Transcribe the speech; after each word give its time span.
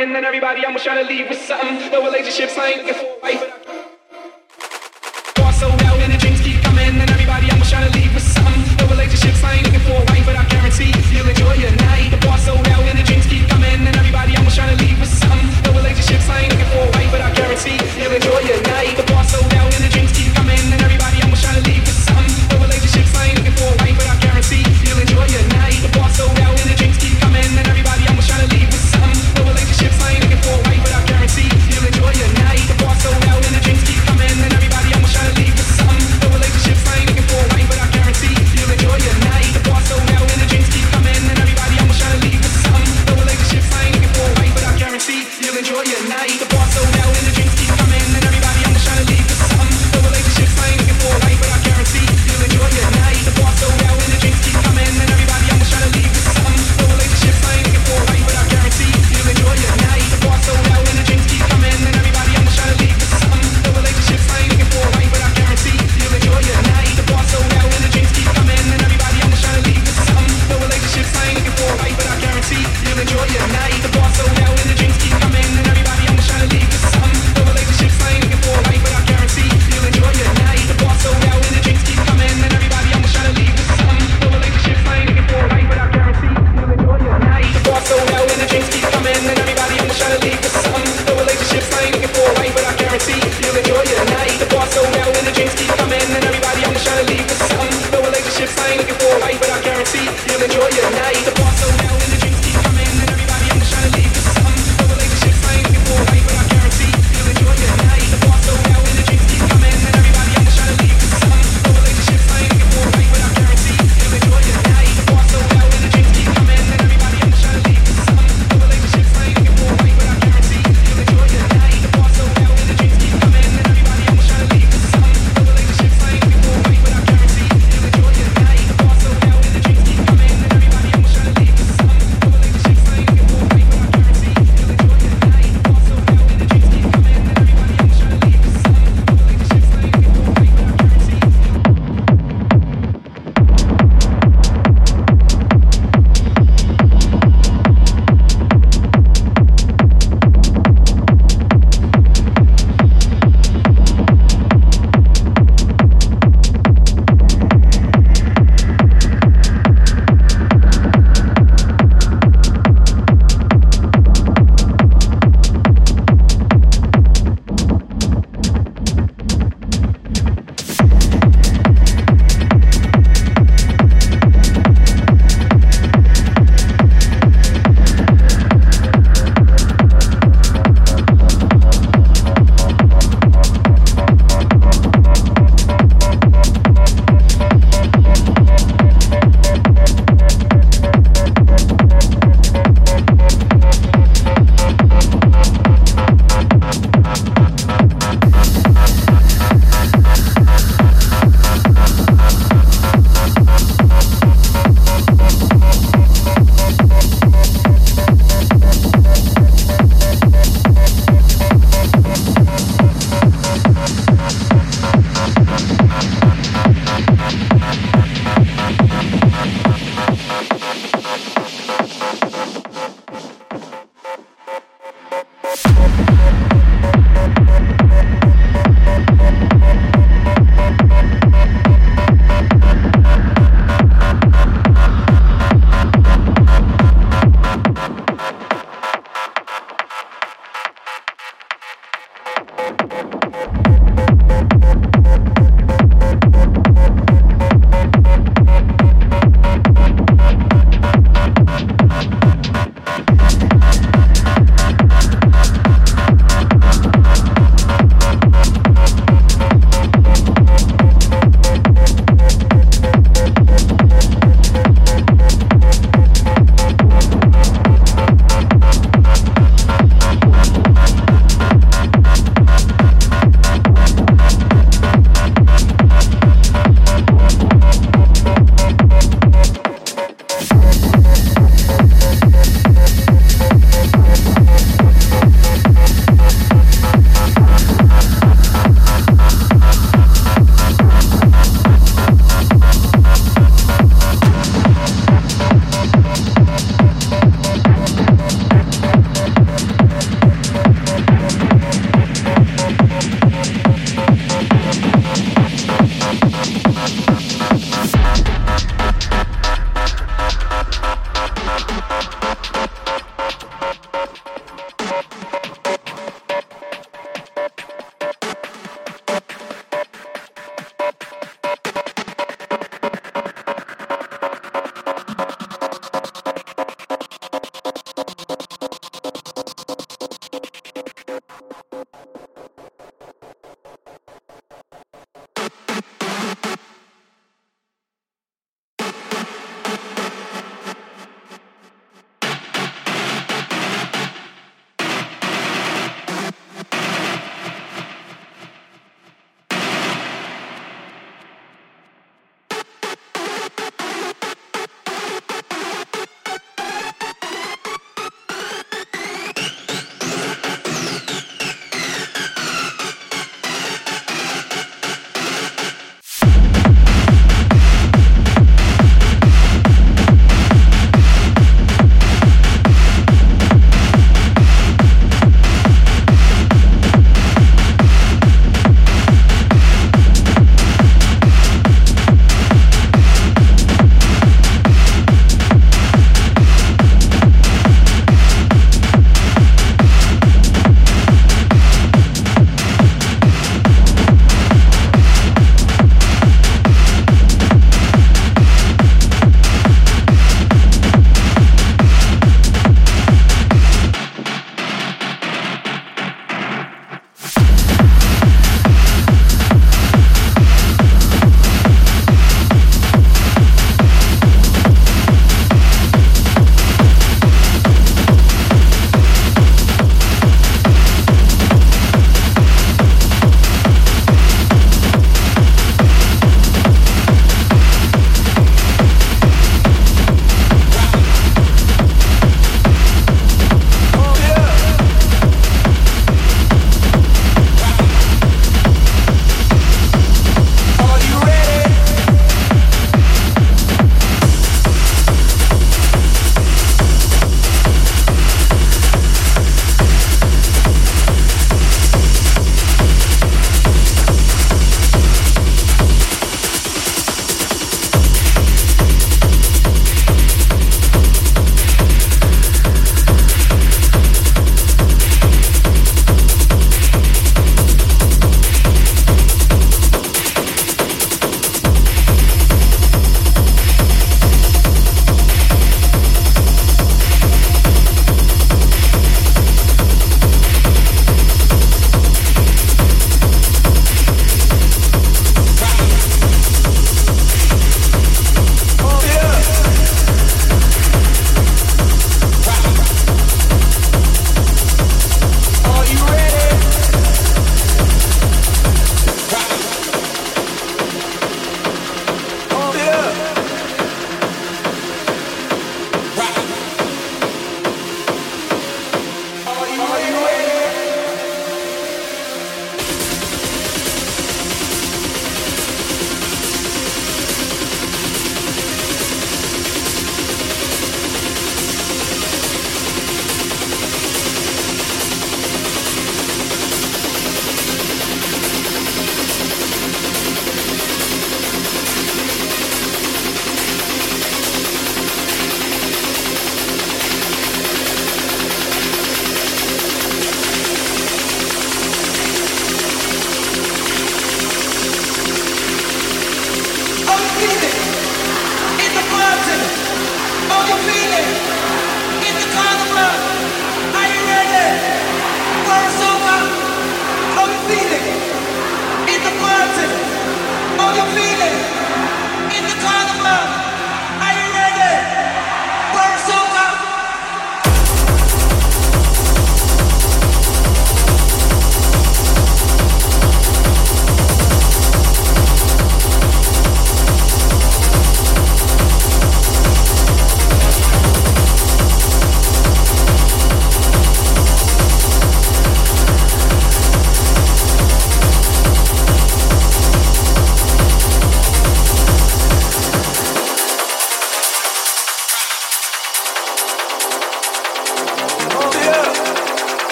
drinks 0.00 0.14
then 0.14 0.24
everybody 0.24 0.49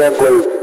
Play 0.00 0.59